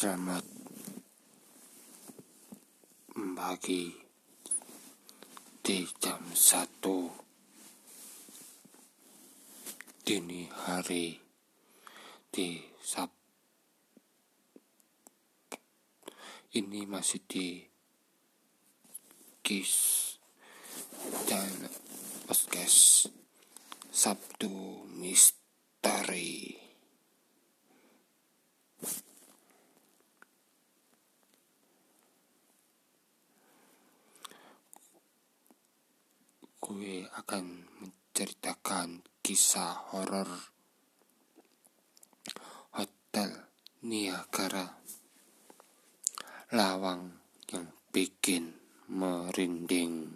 Selamat 0.00 0.40
pagi 3.36 3.92
di 5.60 5.84
jam 6.00 6.24
satu 6.32 7.04
dini 10.00 10.48
hari 10.48 11.20
di 12.32 12.64
Sab 12.80 13.12
ini 16.56 16.88
masih 16.88 17.20
di 17.28 17.60
Kis 19.44 19.76
dan 21.28 21.68
podcast 22.24 23.04
Sabtu 23.92 24.80
Misteri. 24.96 26.59
Gue 36.70 37.02
akan 37.02 37.66
menceritakan 37.82 39.02
kisah 39.26 39.90
horor 39.90 40.30
Hotel 42.70 43.50
Niagara. 43.82 44.78
Lawang 46.54 47.10
yang 47.50 47.66
bikin 47.90 48.54
merinding. 48.86 50.14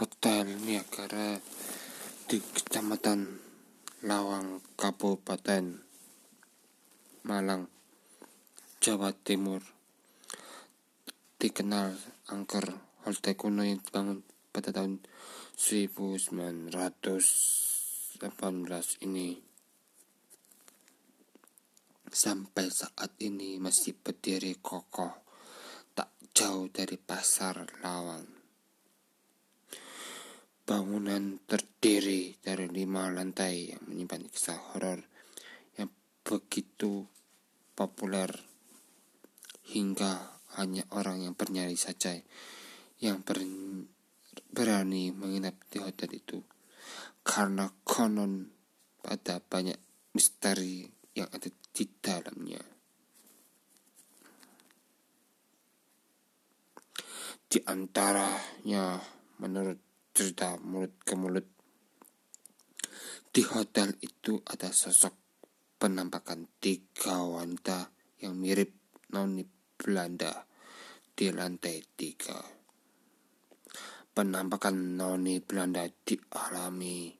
Hotel 0.00 0.56
Niagara 0.56 1.36
di 2.24 2.40
Kecamatan 2.40 3.28
Lawang 4.08 4.64
Kabupaten 4.72 5.84
Malang 7.28 7.77
Jawa 8.88 9.12
Timur. 9.12 9.60
Dikenal 11.36 11.92
angker 12.32 12.72
hotel 13.04 13.36
kuno 13.36 13.60
yang 13.60 13.84
dibangun 13.84 14.24
pada 14.48 14.72
tahun 14.72 15.04
1918 15.60 16.72
ini. 19.04 19.36
Sampai 22.08 22.72
saat 22.72 23.12
ini 23.20 23.60
masih 23.60 23.92
berdiri 23.92 24.56
kokoh 24.56 25.12
tak 25.92 26.08
jauh 26.32 26.72
dari 26.72 26.96
pasar 26.96 27.68
Lawang. 27.84 28.24
Bangunan 30.64 31.44
terdiri 31.44 32.40
dari 32.40 32.64
lima 32.72 33.12
lantai 33.12 33.68
yang 33.68 33.84
menyimpan 33.84 34.32
kisah 34.32 34.72
horor 34.72 35.04
yang 35.76 35.92
begitu 36.24 37.04
populer 37.76 38.56
hingga 39.68 40.40
hanya 40.56 40.84
orang 40.96 41.28
yang 41.28 41.34
bernyali 41.36 41.76
saja 41.76 42.16
yang 42.98 43.20
ber, 43.20 43.38
berani 44.48 45.12
menginap 45.12 45.54
di 45.68 45.78
hotel 45.78 46.10
itu 46.16 46.40
karena 47.20 47.68
konon 47.84 48.48
ada 49.04 49.38
banyak 49.38 49.76
misteri 50.16 50.88
yang 51.12 51.28
ada 51.28 51.46
di 51.48 51.84
dalamnya. 52.00 52.62
Di 57.48 57.58
antaranya 57.64 59.00
menurut 59.40 59.80
cerita 60.12 60.56
mulut 60.60 60.96
ke 61.00 61.14
mulut 61.16 61.46
di 63.28 63.44
hotel 63.44 63.94
itu 64.00 64.40
ada 64.48 64.72
sosok 64.72 65.14
penampakan 65.78 66.48
tiga 66.58 67.22
wanita 67.22 67.92
yang 68.24 68.34
mirip 68.34 68.74
noni 69.14 69.57
Belanda 69.78 70.42
di 71.14 71.30
lantai 71.30 71.78
tiga. 71.94 72.34
Penampakan 74.10 74.98
noni 74.98 75.38
Belanda 75.38 75.86
dialami 75.86 77.14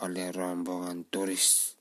oleh 0.00 0.32
rombongan 0.32 1.04
turis. 1.12 1.76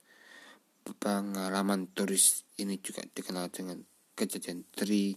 Pengalaman 0.84 1.96
turis 1.96 2.44
ini 2.60 2.76
juga 2.84 3.08
dikenal 3.08 3.48
dengan 3.48 3.80
kejadian 4.12 4.68
Three 4.76 5.16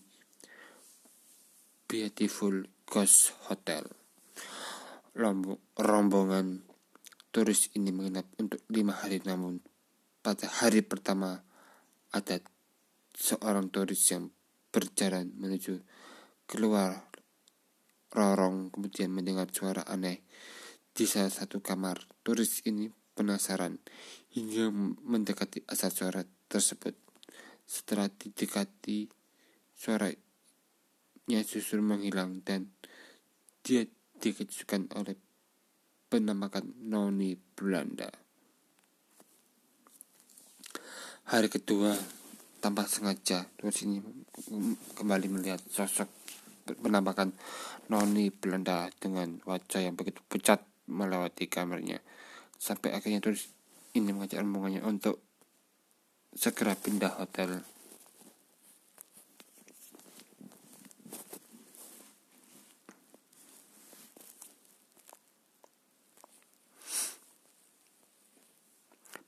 Beautiful 1.91 2.63
Ghost 2.87 3.35
Hotel. 3.51 3.83
rombongan 5.79 6.63
turis 7.35 7.75
ini 7.75 7.91
menginap 7.91 8.31
untuk 8.39 8.63
lima 8.71 8.95
hari 8.95 9.19
namun 9.27 9.59
pada 10.23 10.47
hari 10.47 10.87
pertama 10.87 11.43
ada 12.15 12.39
seorang 13.15 13.71
turis 13.75 14.03
yang 14.15 14.31
berjalan 14.75 15.31
menuju 15.39 15.79
keluar 16.51 17.07
lorong 18.11 18.75
kemudian 18.75 19.15
mendengar 19.15 19.47
suara 19.55 19.87
aneh 19.87 20.27
di 20.91 21.07
salah 21.07 21.31
satu 21.31 21.63
kamar. 21.63 22.03
Turis 22.27 22.67
ini 22.67 22.91
penasaran 23.15 23.79
hingga 24.35 24.75
mendekati 25.07 25.63
asal 25.71 25.95
suara 25.95 26.27
tersebut. 26.51 26.99
Setelah 27.63 28.11
didekati, 28.11 29.07
suaranya 29.79 31.41
justru 31.47 31.79
menghilang 31.79 32.43
dan 32.43 32.75
dia 33.63 33.87
dikejutkan 34.19 34.91
oleh 34.99 35.15
penampakan 36.11 36.75
noni 36.83 37.39
Belanda. 37.39 38.11
Hari 41.25 41.49
kedua, 41.49 41.97
tanpa 42.65 42.89
sengaja. 42.89 43.45
Terus 43.61 43.85
ini 43.85 44.01
kembali 44.97 45.29
melihat 45.29 45.61
sosok 45.69 46.09
penampakan 46.81 47.37
Noni 47.93 48.33
Belanda 48.33 48.89
dengan 48.97 49.37
wajah 49.45 49.85
yang 49.85 49.93
begitu 50.01 50.25
pucat 50.25 50.65
melewati 50.89 51.45
kamarnya. 51.45 52.01
Sampai 52.57 52.97
akhirnya 52.97 53.21
terus 53.21 53.53
ini 53.93 54.17
mengajak 54.17 54.41
rombongannya 54.41 54.81
untuk 54.81 55.21
segera 56.33 56.73
pindah 56.73 57.21
hotel. 57.21 57.61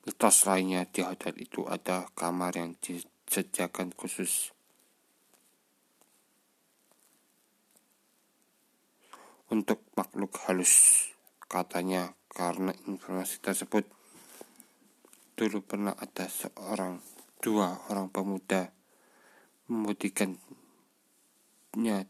Mitos 0.09 0.49
lainnya 0.49 0.89
di 0.89 1.05
hotel 1.05 1.37
itu 1.37 1.69
ada 1.69 2.09
kamar 2.17 2.57
yang 2.57 2.73
disediakan 3.27 3.93
khusus. 3.93 4.55
Untuk 9.51 9.83
makhluk 9.95 10.35
halus 10.47 11.07
katanya 11.47 12.15
karena 12.31 12.75
informasi 12.91 13.39
tersebut 13.39 13.87
dulu 15.39 15.63
pernah 15.63 15.95
ada 15.95 16.27
seorang 16.27 16.99
dua 17.39 17.87
orang 17.93 18.11
pemuda 18.11 18.73
memutikannya 19.71 20.41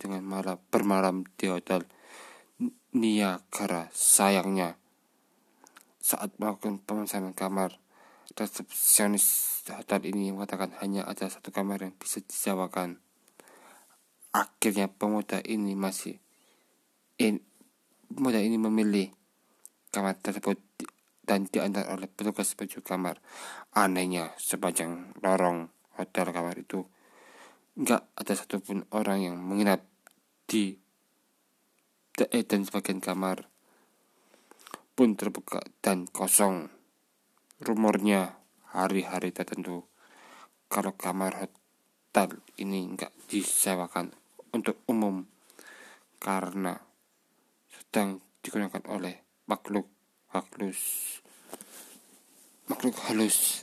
dengan 0.01 0.23
malam 0.25 0.57
bermalam 0.73 1.29
di 1.37 1.53
hotel 1.53 1.85
Niagara 2.97 3.93
sayangnya 3.93 4.81
saat 6.01 6.33
melakukan 6.41 6.81
pemesanan 6.81 7.37
kamar 7.37 7.77
resepsionis 8.37 9.25
hotel 9.73 10.13
ini 10.13 10.29
mengatakan 10.29 10.77
hanya 10.85 11.09
ada 11.09 11.27
satu 11.27 11.49
kamar 11.49 11.81
yang 11.89 11.97
bisa 11.97 12.21
disewakan. 12.21 13.01
Akhirnya 14.37 14.93
pemuda 14.93 15.41
ini 15.41 15.73
masih 15.73 16.21
in, 17.17 17.41
pemuda 18.13 18.45
ini 18.45 18.61
memilih 18.61 19.09
kamar 19.89 20.21
tersebut 20.21 20.61
dan 21.25 21.49
diantar 21.49 21.89
oleh 21.89 22.07
petugas 22.13 22.53
baju 22.53 22.79
kamar. 22.85 23.17
Anehnya 23.73 24.37
sepanjang 24.37 25.17
lorong 25.25 25.73
hotel 25.97 26.29
kamar 26.37 26.61
itu 26.61 26.85
nggak 27.81 28.21
ada 28.21 28.33
satupun 28.37 28.85
orang 28.93 29.25
yang 29.25 29.37
menginap 29.41 29.81
di 30.45 30.77
dan 32.17 32.65
sebagian 32.65 33.01
kamar 33.01 33.45
pun 34.97 35.13
terbuka 35.13 35.61
dan 35.85 36.09
kosong 36.09 36.76
rumornya 37.63 38.37
hari-hari 38.73 39.33
tertentu. 39.33 39.85
Kalau 40.67 40.95
kamar 40.99 41.47
hotel 41.47 42.43
ini 42.59 42.97
nggak 42.97 43.31
disewakan 43.31 44.13
untuk 44.53 44.83
umum 44.91 45.25
karena 46.19 46.77
sedang 47.71 48.19
digunakan 48.43 48.83
oleh 48.89 49.23
makhluk 49.47 49.87
halus 50.35 51.23
makhluk 52.67 52.99
halus. 53.07 53.63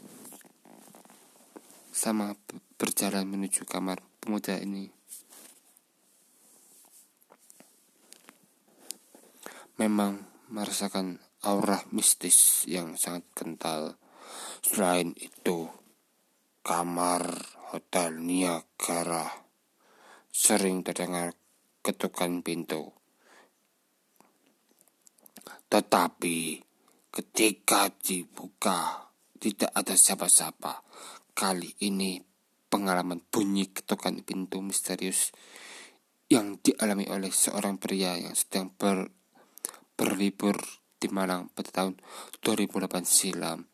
Sama 1.93 2.35
berjalan 2.79 3.27
menuju 3.27 3.67
kamar 3.67 3.99
pemuda 4.23 4.59
ini. 4.59 4.91
Memang 9.79 10.23
merasakan 10.47 11.22
aura 11.43 11.83
mistis 11.91 12.63
yang 12.65 12.95
sangat 12.95 13.27
kental. 13.35 13.99
Selain 14.63 15.11
itu, 15.19 15.67
kamar 16.63 17.23
Hotel 17.75 18.17
Niagara 18.17 19.27
sering 20.31 20.81
terdengar 20.81 21.35
ketukan 21.83 22.41
pintu. 22.41 22.89
Tetapi 25.67 26.37
ketika 27.13 27.93
dibuka 27.93 29.11
tidak 29.43 29.75
ada 29.75 29.93
siapa-siapa. 29.99 30.81
Kali 31.35 31.83
ini 31.83 32.23
pengalaman 32.71 33.19
bunyi 33.27 33.67
ketukan 33.69 34.23
pintu 34.23 34.63
misterius 34.63 35.35
yang 36.31 36.57
dialami 36.63 37.11
oleh 37.11 37.29
seorang 37.29 37.75
pria 37.75 38.15
yang 38.15 38.33
sedang 38.33 38.71
ber, 38.71 39.11
berlibur 39.99 40.55
di 41.03 41.11
Malang 41.11 41.51
pada 41.51 41.67
tahun 41.83 41.99
2008 42.39 43.03
silam. 43.03 43.67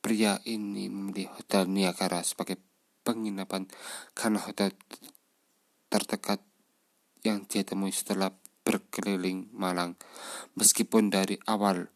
Pria 0.00 0.40
ini 0.48 0.88
memilih 0.88 1.28
Hotel 1.36 1.68
Niagara 1.68 2.24
sebagai 2.24 2.56
penginapan 3.04 3.68
karena 4.16 4.40
hotel 4.40 4.72
terdekat 5.92 6.40
yang 7.20 7.44
dia 7.44 7.62
temui 7.62 7.92
setelah 7.92 8.32
berkeliling 8.64 9.52
Malang. 9.52 10.00
Meskipun 10.56 11.12
dari 11.12 11.36
awal 11.44 11.92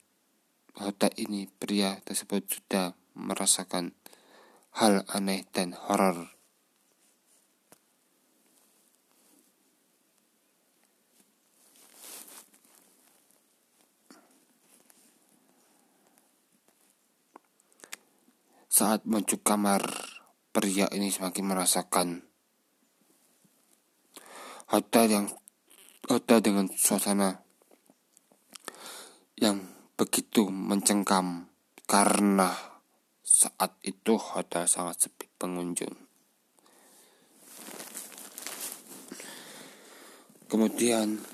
hotel 0.77 1.11
ini 1.17 1.49
pria 1.49 1.97
tersebut 2.05 2.45
sudah 2.45 2.93
merasakan 3.17 3.97
hal 4.77 5.09
aneh 5.09 5.49
dan 5.57 5.73
horor 5.73 6.36
Saat 18.77 19.09
menuju 19.09 19.41
kamar, 19.41 19.89
pria 20.53 20.85
ini 20.93 21.09
semakin 21.09 21.49
merasakan 21.49 22.29
hotel 24.69 25.07
yang 25.09 25.27
hotel 26.13 26.45
dengan 26.45 26.69
suasana 26.69 27.41
yang 29.41 29.65
begitu 29.97 30.53
mencengkam 30.53 31.49
karena 31.89 32.53
saat 33.25 33.81
itu 33.81 34.21
hotel 34.21 34.69
sangat 34.69 35.09
sepi 35.09 35.25
pengunjung. 35.41 35.97
Kemudian 40.53 41.25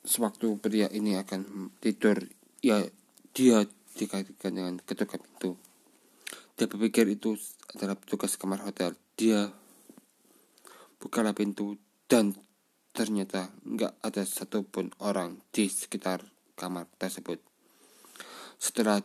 sewaktu 0.00 0.56
pria 0.56 0.88
ini 0.88 1.20
akan 1.20 1.68
tidur, 1.84 2.16
ya 2.64 2.80
dia 3.36 3.68
dikaitkan 3.92 4.56
dengan 4.56 4.80
ketukan 4.80 5.20
pintu. 5.20 5.73
Dia 6.54 6.70
berpikir 6.70 7.10
itu 7.10 7.34
adalah 7.74 7.98
petugas 7.98 8.38
kamar 8.38 8.62
hotel. 8.62 8.94
Dia 9.18 9.50
bukalah 11.02 11.34
pintu 11.34 11.74
dan 12.06 12.30
ternyata 12.94 13.50
nggak 13.66 13.98
ada 14.06 14.22
satupun 14.22 14.94
orang 15.02 15.42
di 15.50 15.66
sekitar 15.66 16.22
kamar 16.54 16.86
tersebut. 16.94 17.42
Setelah 18.54 19.02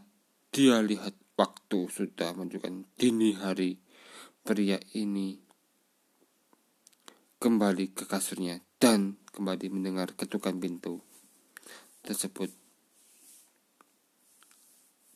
dia 0.53 0.77
lihat 0.85 1.17
waktu 1.33 1.89
sudah 1.89 2.37
menunjukkan 2.37 2.85
dini 2.93 3.33
hari, 3.33 3.81
pria 4.45 4.77
ini 4.93 5.41
kembali 7.41 7.97
ke 7.97 8.05
kasurnya 8.05 8.61
dan 8.77 9.17
kembali 9.33 9.73
mendengar 9.73 10.13
ketukan 10.13 10.61
pintu 10.61 11.01
tersebut. 12.05 12.53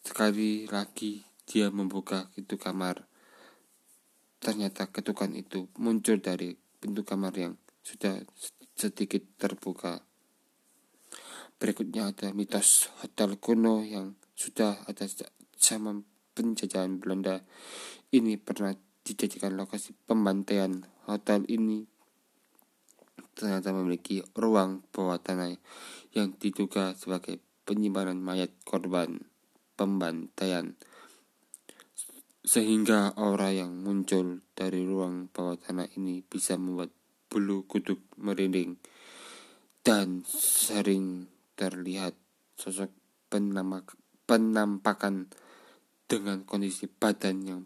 Sekali 0.01 0.65
lagi 0.65 1.32
dia 1.53 1.69
membuka 1.69 2.33
pintu 2.33 2.57
kamar. 2.57 3.05
Ternyata 4.41 4.89
ketukan 4.89 5.37
itu 5.37 5.69
muncul 5.77 6.17
dari 6.17 6.57
pintu 6.81 7.05
kamar 7.05 7.29
yang 7.37 7.53
sudah 7.85 8.25
sedikit 8.73 9.21
terbuka. 9.37 10.01
Berikutnya 11.61 12.09
ada 12.09 12.33
mitos 12.33 12.89
hotel 13.05 13.37
kuno 13.37 13.85
yang 13.85 14.17
sudah 14.33 14.81
ada 14.89 15.05
zaman 15.53 16.01
penjajahan 16.33 16.97
Belanda. 16.97 17.45
Ini 18.09 18.41
pernah 18.41 18.73
dijadikan 19.05 19.53
lokasi 19.53 19.93
pembantaian. 20.09 20.89
Hotel 21.05 21.45
ini 21.53 21.85
ternyata 23.37 23.69
memiliki 23.69 24.25
ruang 24.33 24.81
bawah 24.89 25.21
tanah 25.21 25.53
yang 26.17 26.33
diduga 26.41 26.97
sebagai 26.97 27.37
penyimpanan 27.69 28.17
mayat 28.17 28.49
korban 28.65 29.21
pembantaian 29.77 30.73
sehingga 32.43 33.15
aura 33.15 33.55
yang 33.55 33.87
muncul 33.87 34.43
dari 34.51 34.83
ruang 34.83 35.31
bawah 35.31 35.55
tanah 35.55 35.87
ini 35.95 36.19
bisa 36.19 36.59
membuat 36.59 36.91
bulu 37.31 37.63
kuduk 37.63 38.03
merinding 38.19 38.75
dan 39.79 40.27
sering 40.27 41.31
terlihat 41.55 42.19
sosok 42.59 42.91
penampakan 44.27 45.31
dengan 46.03 46.43
kondisi 46.43 46.91
badan 46.91 47.37
yang 47.47 47.63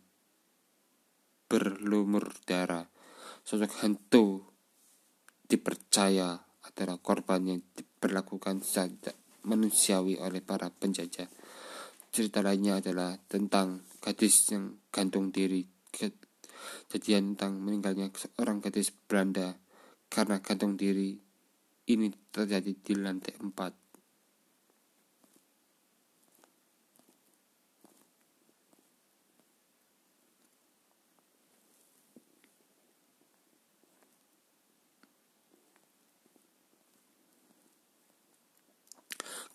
berlumur 1.49 2.29
darah. 2.45 2.85
Sosok 3.41 3.81
hantu 3.81 4.45
dipercaya 5.47 6.37
adalah 6.67 6.99
korban 6.99 7.41
yang 7.47 7.61
diperlakukan 7.73 8.61
secara 8.61 9.15
manusiawi 9.47 10.19
oleh 10.19 10.43
para 10.43 10.67
penjajah. 10.67 11.31
Cerita 12.11 12.43
lainnya 12.43 12.83
adalah 12.83 13.15
tentang 13.31 13.86
gadis 14.01 14.49
yang 14.53 14.77
gantung 14.93 15.33
diri. 15.33 15.67
Kejadian 16.87 17.35
tentang 17.35 17.61
meninggalnya 17.61 18.09
seorang 18.13 18.61
gadis 18.61 18.89
Belanda 18.89 19.57
karena 20.07 20.39
gantung 20.39 20.79
diri 20.79 21.17
ini 21.87 22.11
terjadi 22.31 22.71
di 22.75 22.93
lantai 22.99 23.35
4. 23.39 23.87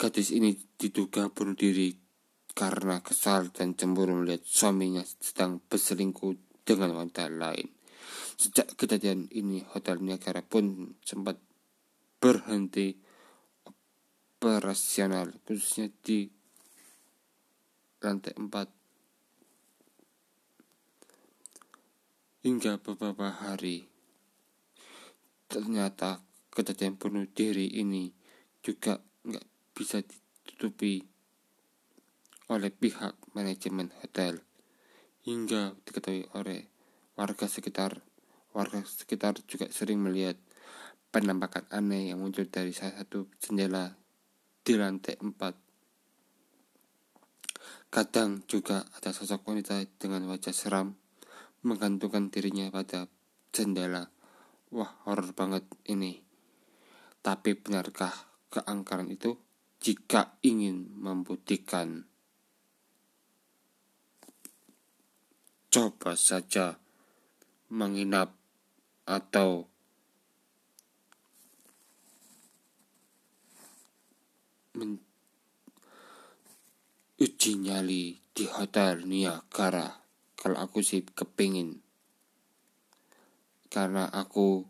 Gadis 0.00 0.34
ini 0.34 0.58
diduga 0.74 1.30
bunuh 1.30 1.54
diri 1.54 1.94
karena 2.52 3.00
kesal 3.00 3.48
dan 3.48 3.72
cemburu 3.72 4.20
melihat 4.20 4.44
suaminya 4.44 5.00
sedang 5.04 5.60
berselingkuh 5.64 6.62
dengan 6.68 6.92
wanita 6.92 7.28
lain. 7.32 7.72
Sejak 8.36 8.76
kejadian 8.76 9.28
ini, 9.32 9.64
Hotel 9.72 9.98
Niagara 10.02 10.42
pun 10.44 10.96
sempat 11.00 11.40
berhenti 12.20 12.96
operasional, 14.42 15.32
khususnya 15.46 15.88
di 16.02 16.28
lantai 18.02 18.34
4. 18.36 18.50
Hingga 22.42 22.82
beberapa 22.82 23.30
hari, 23.30 23.86
ternyata 25.46 26.18
kejadian 26.50 26.98
bunuh 26.98 27.30
diri 27.30 27.70
ini 27.78 28.10
juga 28.58 28.98
nggak 29.22 29.46
bisa 29.70 30.02
ditutupi 30.02 31.11
oleh 32.52 32.68
pihak 32.68 33.16
manajemen 33.32 33.88
hotel 34.04 34.44
hingga 35.24 35.72
diketahui 35.88 36.28
oleh 36.36 36.68
warga 37.16 37.48
sekitar. 37.48 38.04
Warga 38.52 38.84
sekitar 38.84 39.40
juga 39.48 39.72
sering 39.72 39.96
melihat 40.04 40.36
penampakan 41.08 41.64
aneh 41.72 42.12
yang 42.12 42.20
muncul 42.20 42.44
dari 42.44 42.76
salah 42.76 43.00
satu 43.00 43.24
jendela 43.40 43.96
di 44.60 44.76
lantai 44.76 45.16
4. 45.16 45.32
Kadang 47.88 48.44
juga 48.44 48.84
ada 48.92 49.12
sosok 49.12 49.48
wanita 49.48 49.80
dengan 49.96 50.28
wajah 50.28 50.52
seram 50.52 50.92
menggantungkan 51.64 52.28
dirinya 52.28 52.68
pada 52.68 53.08
jendela. 53.52 54.12
Wah, 54.72 54.92
horor 55.08 55.32
banget 55.32 55.64
ini. 55.88 56.20
Tapi 57.24 57.56
benarkah 57.56 58.12
keangkaran 58.52 59.08
itu 59.08 59.36
jika 59.80 60.36
ingin 60.44 60.92
membuktikan 60.92 62.11
coba 65.72 66.12
saja 66.20 66.76
menginap 67.72 68.36
atau 69.08 69.72
uji 77.16 77.56
nyali 77.56 78.20
di 78.36 78.44
hotel 78.44 79.08
Niagara 79.08 80.04
kalau 80.36 80.60
aku 80.60 80.84
sih 80.84 81.00
kepingin. 81.08 81.80
Karena 83.72 84.12
aku 84.12 84.68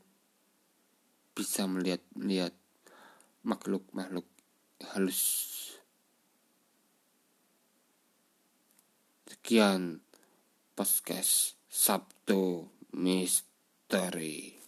bisa 1.35 1.67
melihat 1.67 2.07
melihat 2.15 2.55
makhluk 3.43 3.83
makhluk 3.91 4.31
halus. 4.95 5.51
Sekian 9.27 9.99
podcast 10.73 11.61
Sabtu 11.69 12.69
Misteri. 12.97 14.62